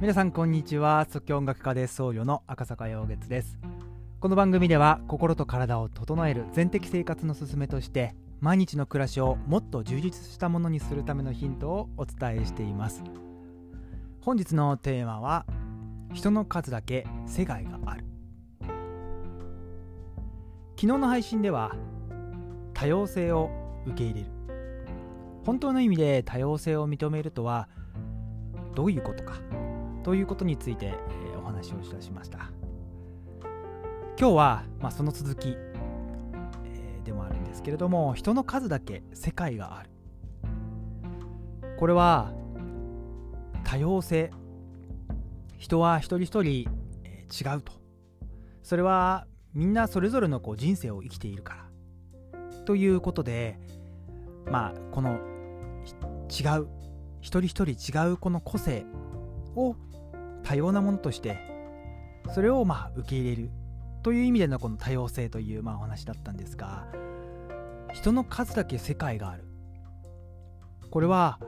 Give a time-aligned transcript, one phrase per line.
[0.00, 1.08] 皆さんこんにちは。
[1.10, 3.58] 即興音楽家で僧侶の赤坂陽月です。
[4.20, 13.02] この番組では心と体を整える全的生活のすすめとして毎日の暮らしをもっと充実したものにするためのヒントをお伝えしています。
[14.20, 15.46] 本日のテーマは
[16.12, 18.04] 人の数だけ世界がある。
[18.60, 18.70] 昨
[20.76, 21.74] 日の配信では
[22.72, 23.50] 多様性を
[23.84, 24.26] 受け入れる。
[25.44, 27.68] 本当の意味で多様性を認めるとは
[28.76, 29.40] どういうことか。
[30.08, 32.50] ということについて、え、お話をいたしました。
[34.18, 35.54] 今日は、まあ、その続き、
[36.64, 39.90] え、でもあるんですけれども人の数だけ世界がある。
[41.78, 42.32] これは
[43.64, 44.30] 多様性。
[45.58, 46.70] 人は一人一人、
[47.04, 47.74] え、違うと。
[48.62, 51.68] それはみんなそれぞれのこう人生を生きているか
[52.32, 52.64] ら。
[52.64, 53.58] ということで
[54.50, 55.18] まあこの
[56.30, 56.66] 違う。
[57.20, 58.86] 一人一人違うこの個性
[59.54, 59.76] を
[60.48, 61.38] 多様なものとして
[62.34, 63.50] それをまあ受け入れる
[64.02, 66.86] という意味でのこの多様性というまあお話だったんですが
[67.92, 69.44] 人の数だけ世界がある。
[70.90, 71.38] これは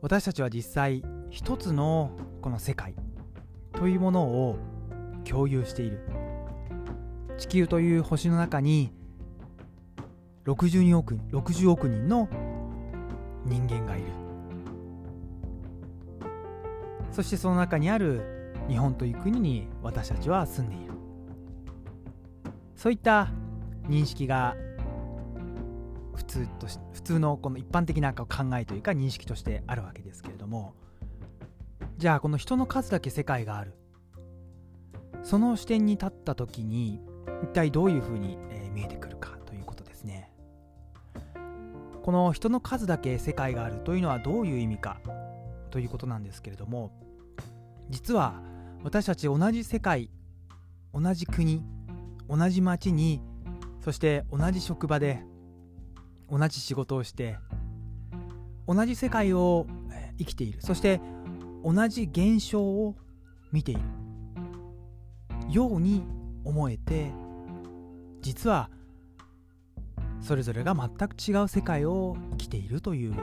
[0.00, 2.94] 私たちは実際一つのこの世界
[3.72, 4.56] というものを
[5.24, 6.00] 共有している。
[7.36, 8.92] 地球という星の中に
[10.44, 12.28] 62億60億人の
[13.44, 14.27] 人間がいる。
[17.18, 20.92] そしてその中にある日本という国に私たちは住んでいる。
[22.76, 23.32] そういった
[23.88, 24.54] 認識が
[26.14, 30.74] 普通と普通のこの一般的な考えというか認識としてあるわけですけれども
[31.96, 33.74] じゃあこの人の数だけ世界がある。
[35.24, 37.00] その視点に立った時に
[37.42, 40.30] 一体どういうふうに、え見えてくるかということですね。
[42.04, 45.00] この人の数だけ世界があるというのはどういう意味か
[45.72, 47.07] ということなんですけれども
[47.90, 48.34] 実は
[48.82, 50.10] 私たち同じ世界
[50.92, 51.62] 同じ国
[52.28, 53.20] 同じ町に
[53.80, 55.22] そして同じ職場で
[56.30, 57.38] 同じ仕事をして
[58.66, 59.66] 同じ世界を
[60.18, 60.60] 生きている。
[60.60, 61.00] そして
[61.64, 62.96] 同じ現象を
[63.50, 63.80] 見ている。
[65.48, 66.04] ように
[66.44, 67.10] 思えて
[68.20, 68.68] 実は
[70.20, 73.14] それぞれが全く違う世界を生きているという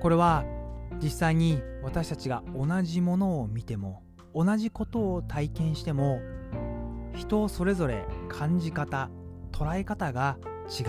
[0.00, 0.44] これは
[1.02, 4.02] 実際に私たちが同じものを見ても
[4.34, 6.20] 同じことを体験しても
[7.14, 9.10] 人それぞれ感じ方
[9.52, 10.86] 捉え方が違う。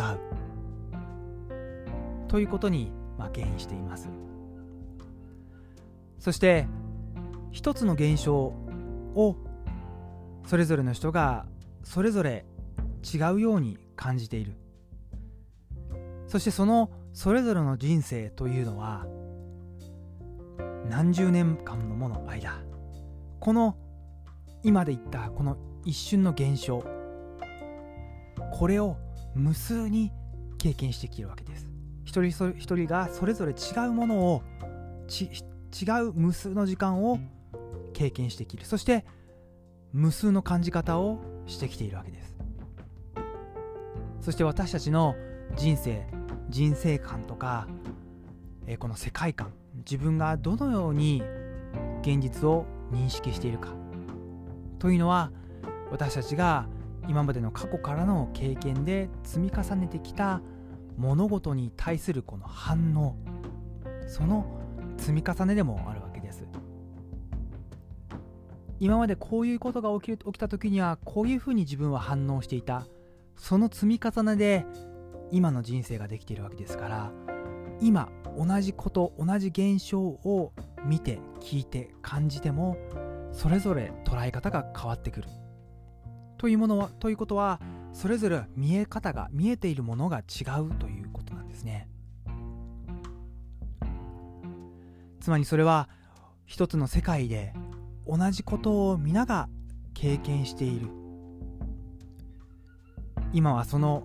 [2.27, 4.09] ということに、まあ、原因しています。
[6.17, 6.67] そして
[7.51, 9.35] 一つの現象を
[10.47, 11.45] それぞれの人が
[11.83, 12.45] それぞれ
[13.13, 14.53] 違うように感じている。
[16.27, 19.05] そしてそのそれぞれの人生というのは
[20.89, 22.61] 何十年間のもの間
[23.39, 23.77] この
[24.63, 26.83] 今で言ったこの一瞬の現象
[28.51, 28.97] これを
[29.33, 30.11] 無数に
[30.57, 31.67] 経験してきてるわけです。
[32.05, 34.43] 一人一人がそれぞれ違うものを
[35.09, 37.19] 違う無数の時間を
[37.93, 38.65] 経験してきる。
[38.65, 39.05] そして
[39.93, 42.35] 無数の感じ方をしてきているわけです。
[44.19, 45.15] そして私たちの
[45.55, 46.05] 人生
[46.49, 47.67] 人生観とか、
[48.67, 51.23] えこの世界観自分がどのように
[52.01, 53.69] 現実を認識しているか。
[54.79, 55.31] というのは
[55.89, 56.67] 私たちが
[57.07, 60.41] 今までの過去からの経験で積み重ねてきた
[60.97, 63.15] 物事に対するこの反応
[64.07, 64.45] その
[64.97, 66.45] 積み重ねでもあるわけです。
[68.79, 72.85] 今までこういうことが起きる起きた時にはこういうふうに自分は反応していた。
[73.37, 74.65] その積み重ねで
[75.31, 77.11] 今の人生ができているわけですから
[77.79, 80.53] 今同じこと同じ現象を
[80.85, 82.77] 見て聞いて感じても
[83.31, 85.29] それぞれ捉え方が変わってくる。
[86.37, 87.59] というものはということは
[87.93, 91.87] それぞれ見え方が見えているものが違うということなんですね。
[95.19, 95.87] つまりそれは
[96.45, 97.53] 一つの世界で
[98.07, 99.49] 同じことを皆が
[99.93, 100.87] 経験している。
[103.33, 104.03] 今はその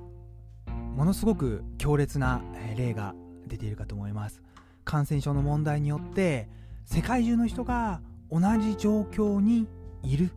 [0.96, 2.42] ものすごく強烈な
[2.74, 3.14] 例が
[3.46, 4.42] 出ているかと思います。
[4.82, 6.48] 感染症の問題によって
[6.86, 8.00] 世界中の人が
[8.30, 9.68] 同じ状況に
[10.02, 10.30] いる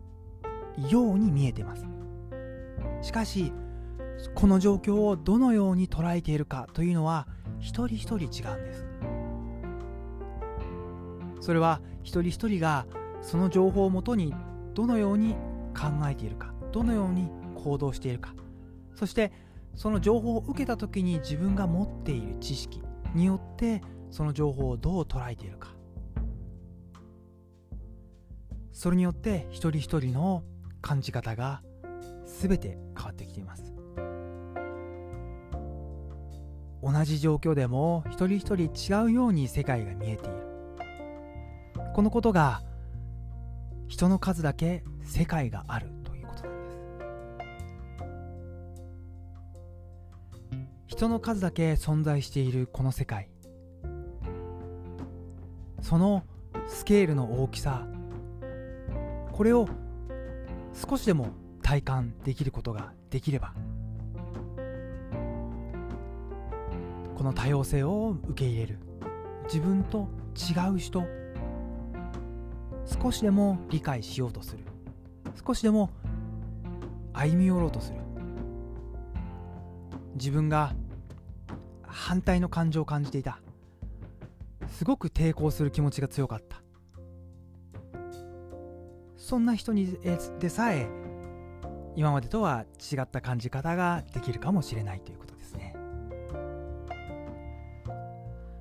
[0.90, 1.86] ように見えてます。
[3.00, 3.54] しかし
[4.34, 7.26] この状況をどのように捉えているかというのは
[7.58, 8.86] 一人一人違うんです。
[11.40, 12.86] それは一人一人が
[13.22, 14.34] その情報をもとに
[14.74, 15.36] どのように
[15.74, 18.34] 考えているかどのように行動しているか。
[18.94, 19.32] そして
[19.74, 22.82] その情報を受けた時に自分が持っている知識
[23.14, 25.68] によってその情報をどう捉えているか。
[28.72, 30.42] それによって一人一人の
[30.80, 31.62] 感じ方が
[32.40, 33.74] 全て変わってきています。
[36.82, 40.34] 同じ状況でも一人一人違うように世界が見えている。
[41.94, 42.62] このことが
[43.88, 45.99] 人の数だけ世界がある。
[51.00, 53.30] 人の数だけ存在しているこの世界。
[55.80, 56.24] その
[56.68, 57.86] スケールの大きさ
[59.32, 59.66] これを
[60.74, 61.28] 少しでも
[61.62, 63.54] 体感できることができれば
[67.16, 68.78] この多様性を受け入れる
[69.44, 70.06] 自分と
[70.36, 71.06] 違う人
[73.02, 74.64] 少しでも理解しようとする
[75.46, 75.88] 少しでも
[77.14, 78.00] 歩み寄ろうとする
[80.16, 80.74] 自分が
[81.90, 83.40] 反対の感情を感じていた。
[84.68, 86.62] すごく抵抗する気持ちが強かった。
[89.16, 89.96] そんな人に
[90.40, 90.88] でさえ
[91.94, 95.76] 今までとは違った感じ方ができるかもしれないということですね。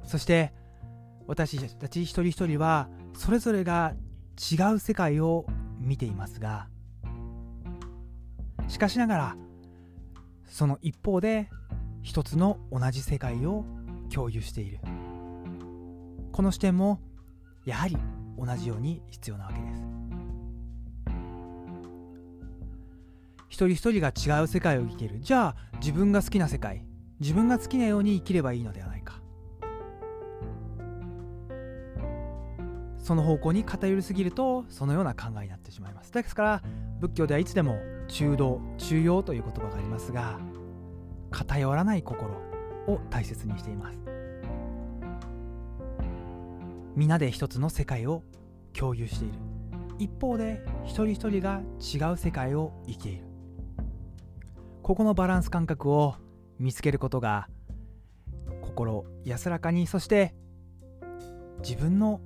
[0.04, 0.54] そして
[1.28, 3.94] 私たち一人一人はそれぞれが
[4.52, 5.46] 違う世界を
[5.80, 6.68] 見ていますが
[8.68, 9.38] しかしながら
[10.50, 11.50] その一方で
[12.02, 13.66] 一つの同じ世界を
[14.14, 14.80] 共有している。
[16.32, 17.00] この視点も
[17.66, 17.98] やはり
[18.38, 19.84] 同じように必要なわけです。
[23.50, 25.20] 一人一人が違う世界を生きてる。
[25.20, 26.86] じゃあ自分が好きな世界
[27.20, 29.20] 自分が好きなように生きればいいのではないか。
[32.98, 36.14] その方向に偏りすぎるとそのような考えになってしまいます。
[36.14, 36.64] ですから
[37.00, 40.40] 仏教ではいつでも中道中庸という言葉がありますが
[41.32, 42.34] 偏らない心
[42.88, 44.00] を大切にしています。
[46.96, 48.24] 皆で一つの世界を
[48.74, 49.34] 共有している。
[50.00, 53.26] 一方で一人一人が違う世界を生きている。
[54.82, 56.16] ここのバランス感覚を
[56.58, 57.48] 見つけることが
[58.62, 60.34] 心安らかにそして
[61.62, 62.22] 自分の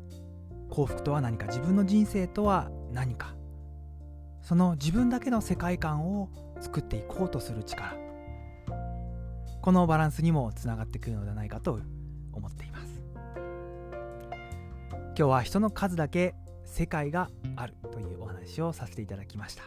[0.69, 3.35] 幸福とは何か自分の人生とは何か
[4.41, 6.29] その自分だけの世界観を
[6.59, 8.02] 作っていこうとする力。
[9.63, 11.79] このバランスにもつながってくるのではないかと
[12.33, 13.01] 思っています。
[15.15, 19.63] 今日は人の数だけ世界があるというお話をさせていただきました。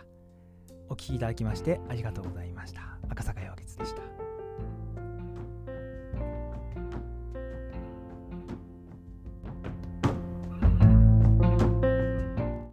[0.91, 2.83] お聴きいただきましてありがとうございました。
[3.09, 4.26] 赤坂陽月でした。